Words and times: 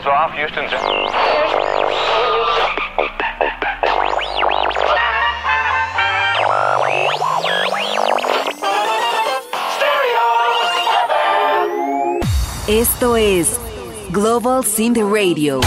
Signals 0.00 0.06
off. 0.06 0.32
Houston's. 0.32 0.72
Esto 12.66 13.16
es 13.16 13.60
Global 14.10 14.64
Synth 14.64 14.98
Radio. 14.98 15.60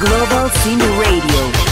Global 0.00 0.50
Synth 0.50 0.84
Radio. 0.98 1.71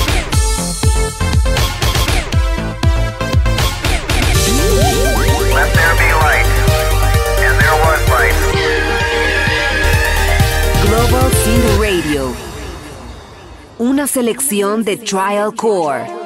Una 14.00 14.06
selección 14.06 14.82
de 14.82 14.96
Trial 14.96 15.54
Core. 15.54 16.19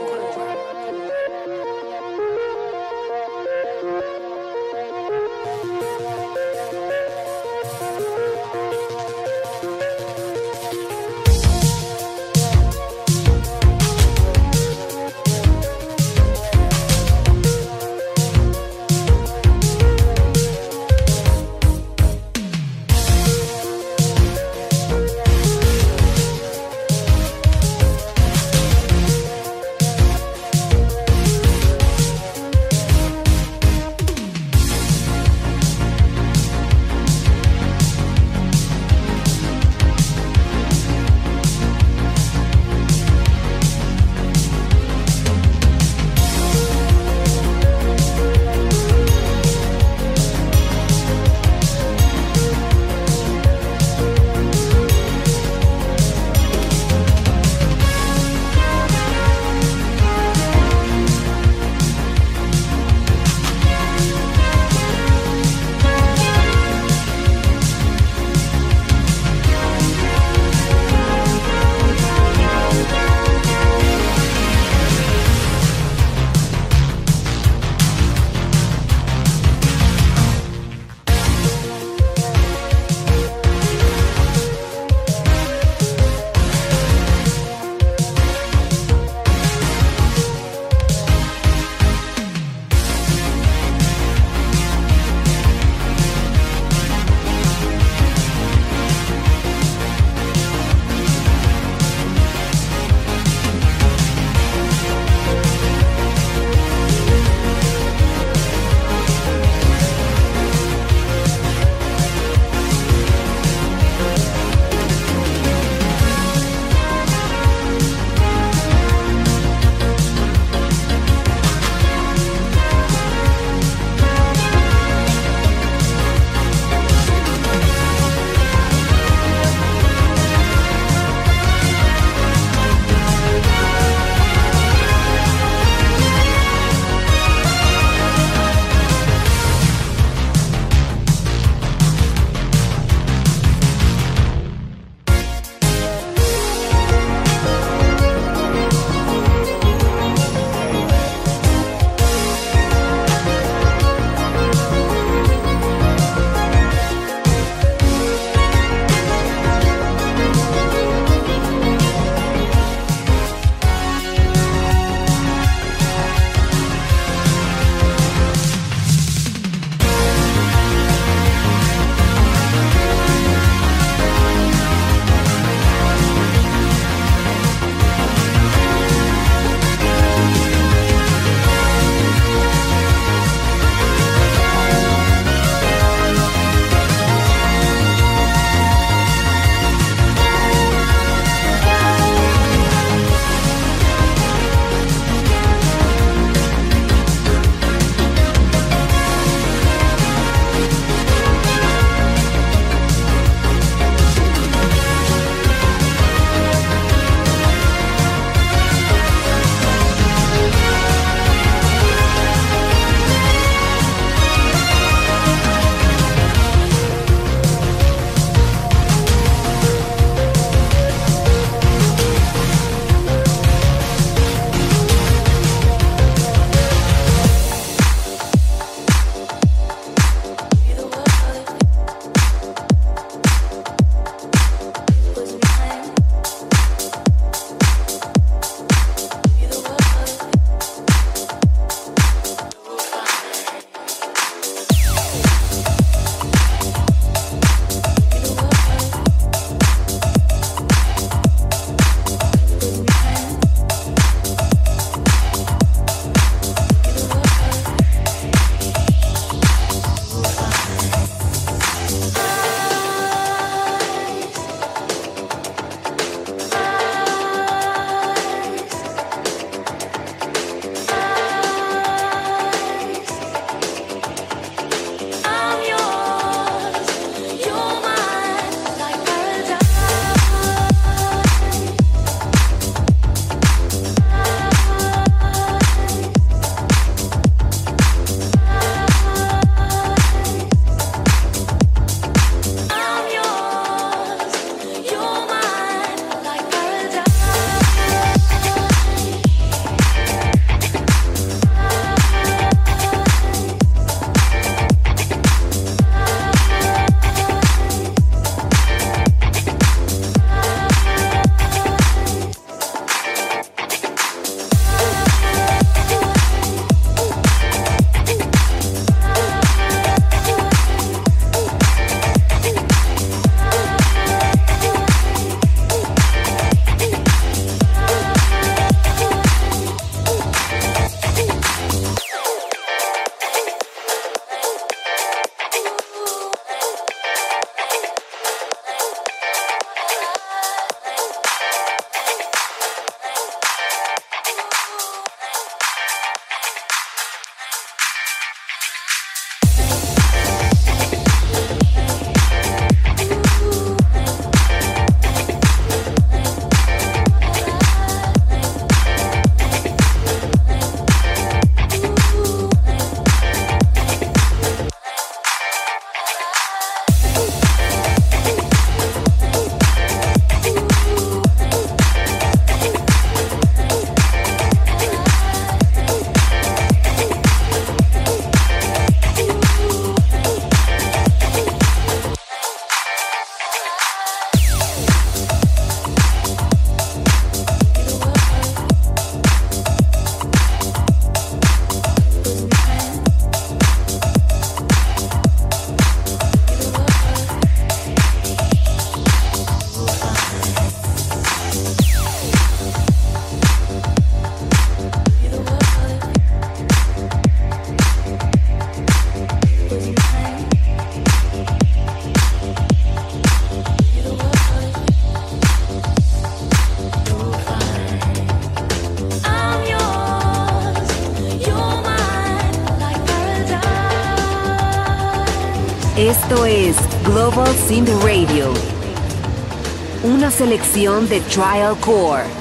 Selección 430.74 431.08
de 431.08 431.20
TrialCore. 431.20 432.33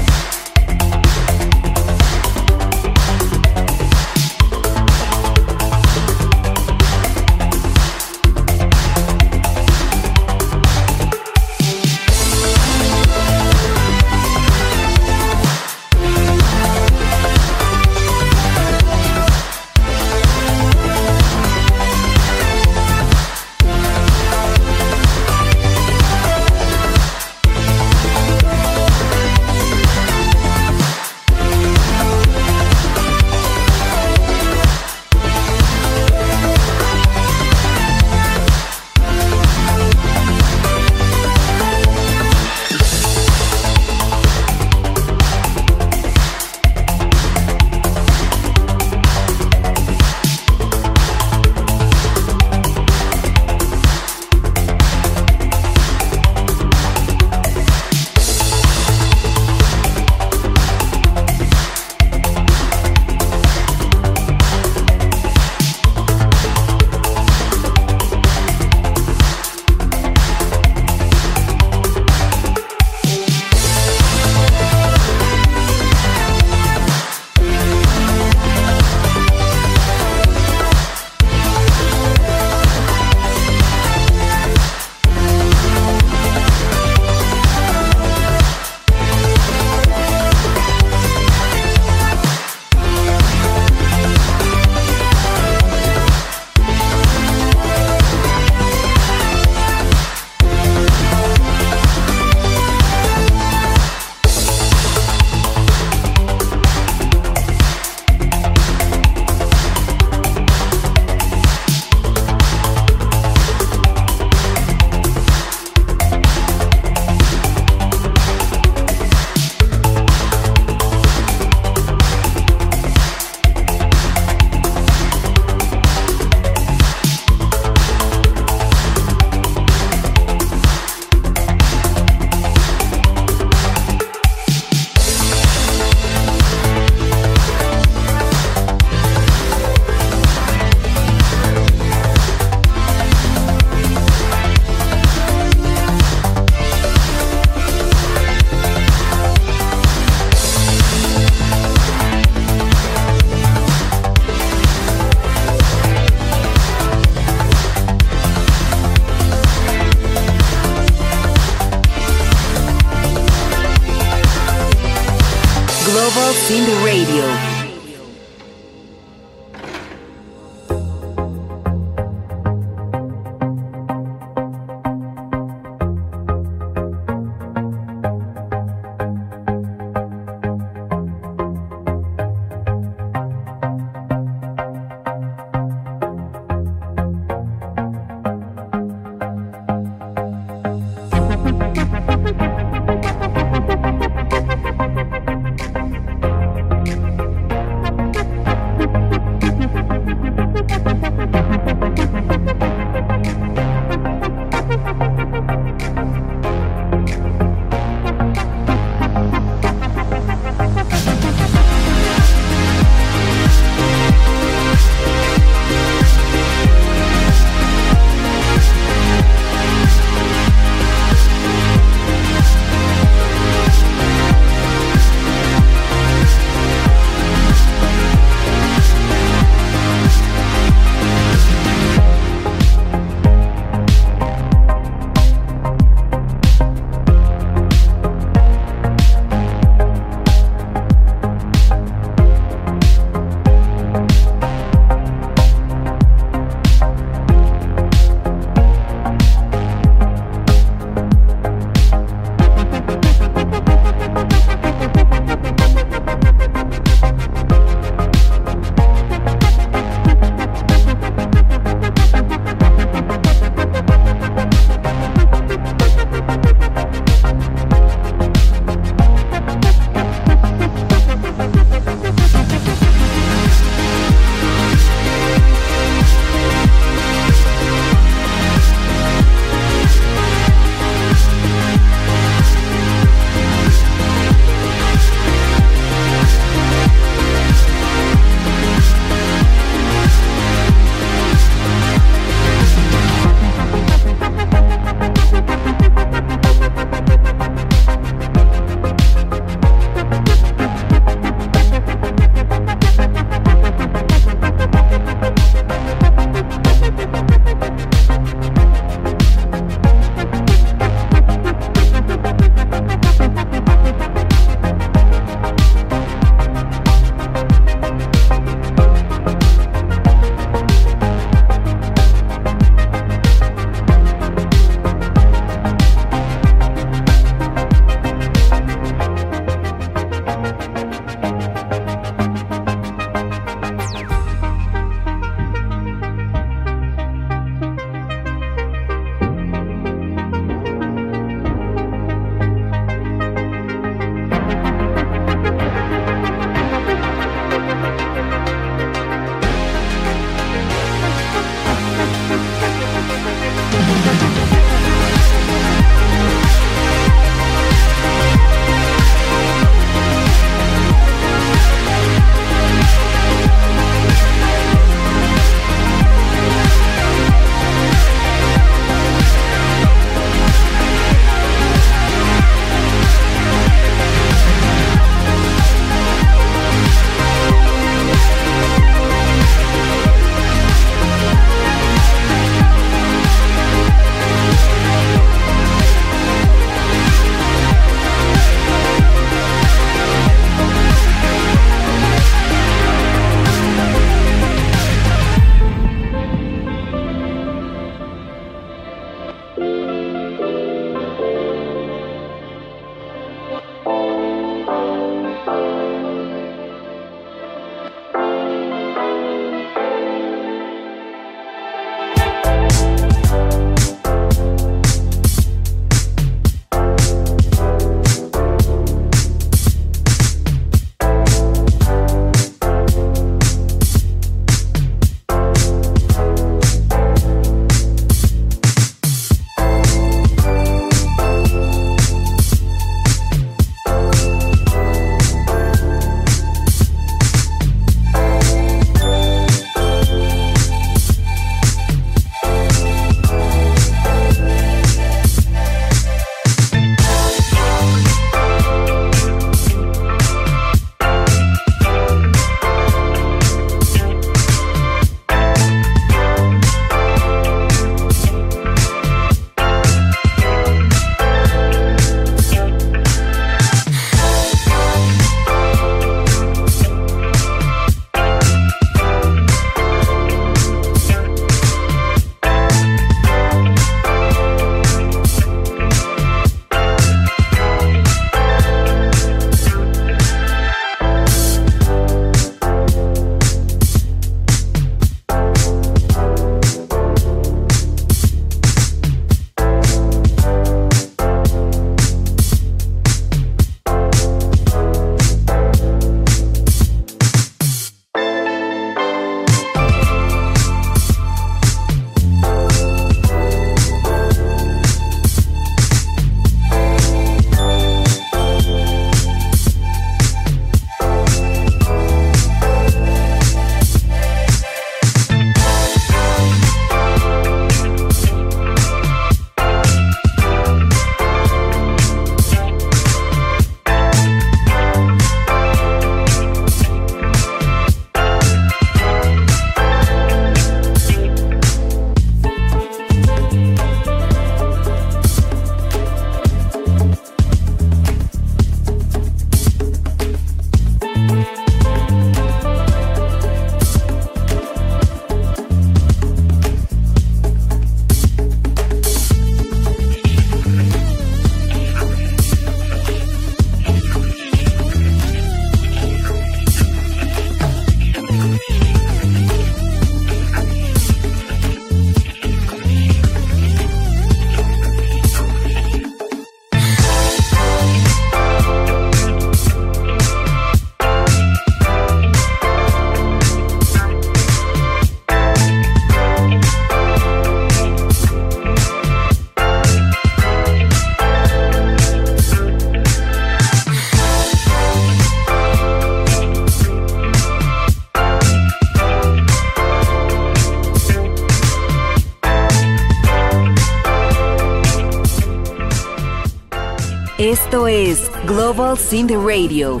Esto 597.46 597.86
es 597.86 598.28
Global 598.44 598.98
Synth 598.98 599.30
Radio. 599.30 600.00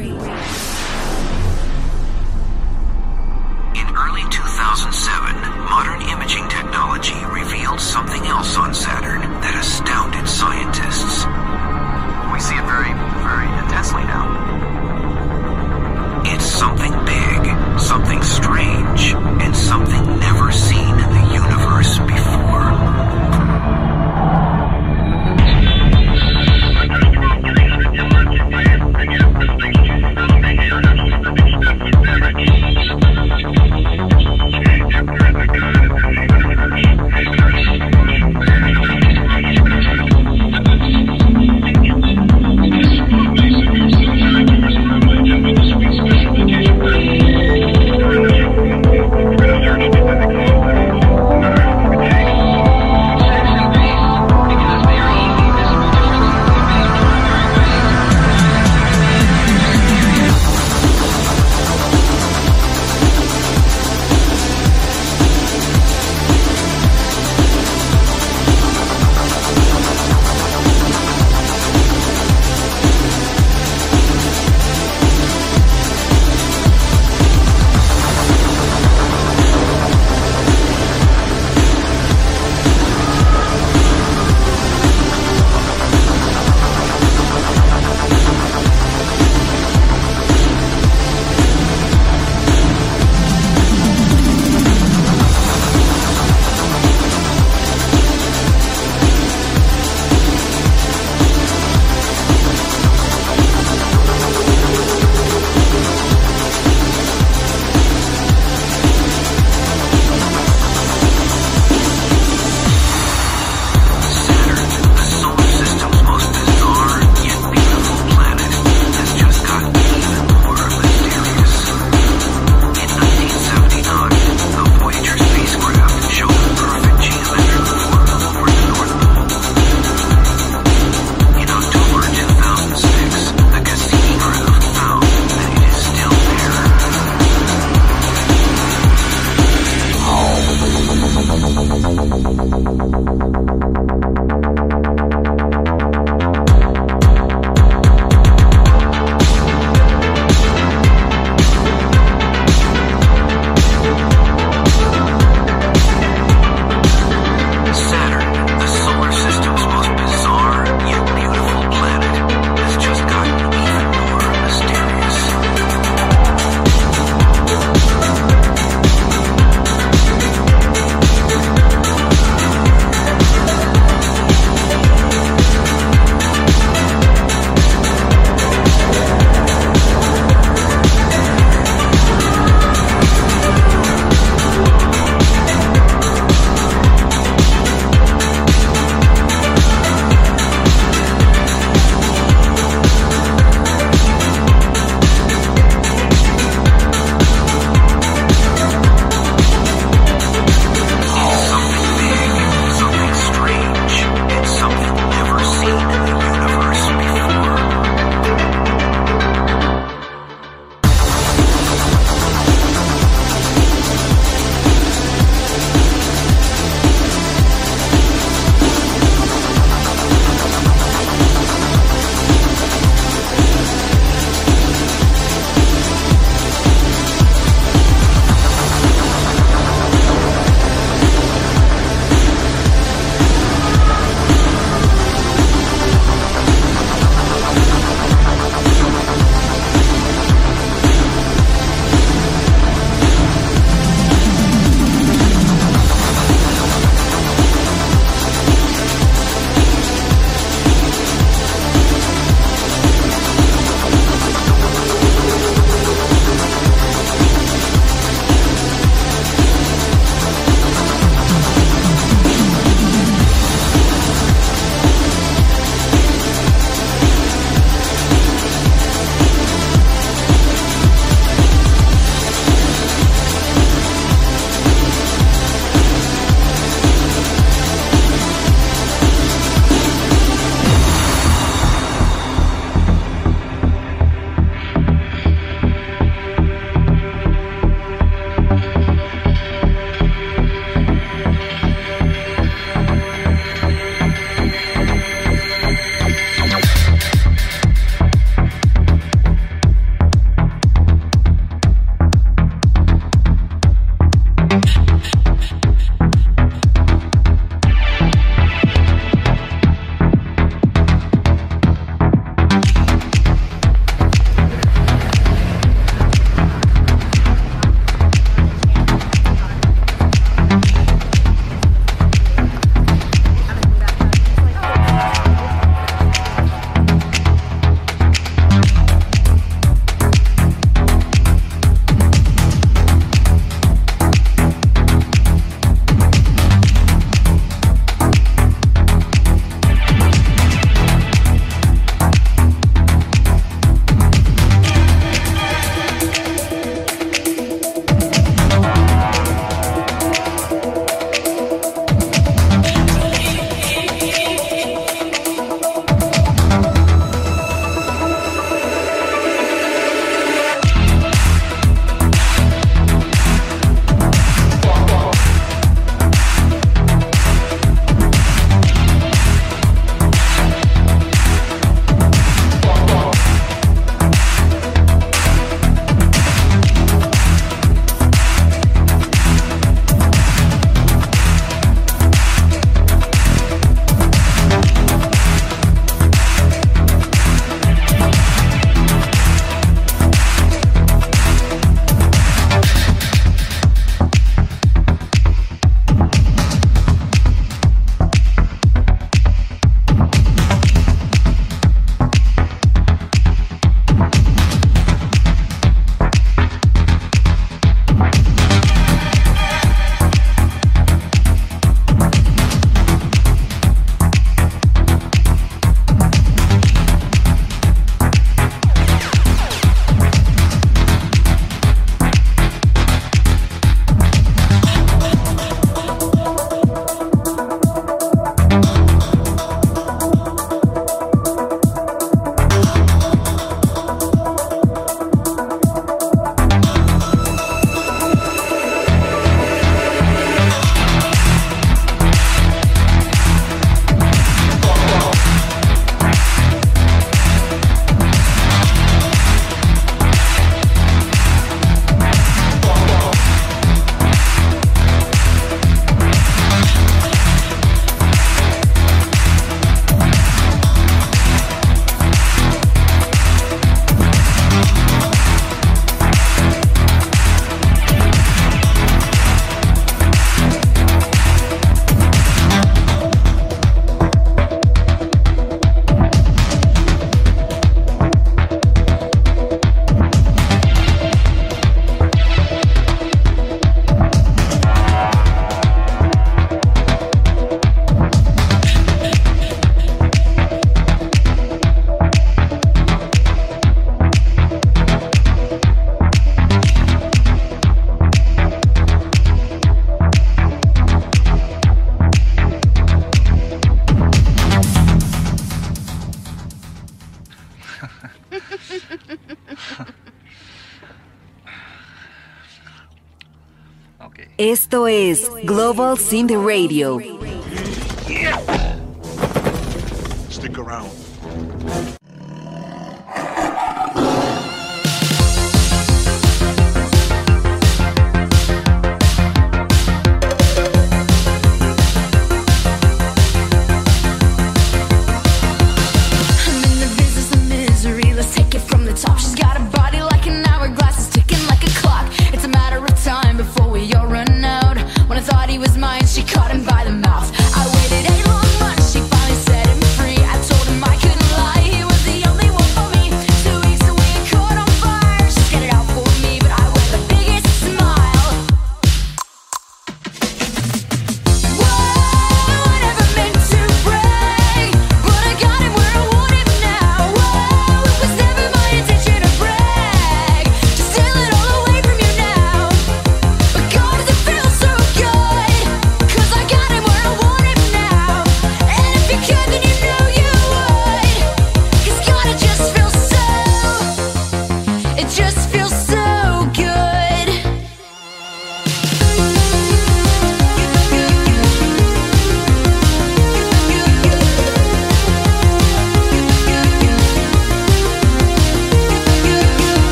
Esto 514.56 514.86
es 514.88 515.30
Global 515.44 515.98
Synth 515.98 516.32
Radio. 516.32 517.15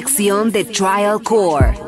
Una 0.00 0.08
selección 0.08 0.50
de 0.50 0.64
Trial 0.64 1.22
Core. 1.22 1.79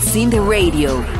Synth 0.00 0.34
Radio. 0.48 1.19